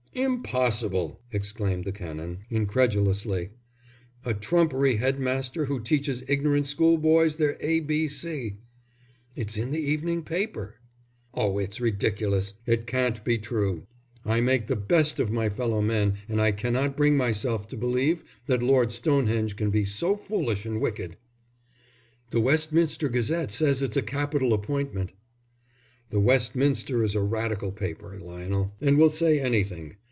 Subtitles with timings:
[0.13, 3.51] "Impossible!" exclaimed the Canon, incredulously.
[4.25, 8.57] "A trumpery headmaster who teaches ignorant school boys their A B C."
[9.37, 10.75] "It's in the evening paper."
[11.33, 13.87] "Oh, it's ridiculous; it can't be true.
[14.25, 18.25] I make the best of my fellow men, and I cannot bring myself to believe
[18.47, 21.15] that Lord Stonehenge can be so foolish and wicked."
[22.31, 25.13] "The Westminster Gazette says it's a capital appointment."
[26.09, 29.95] "The Westminster is a Radical paper, Lionel, and will say anything.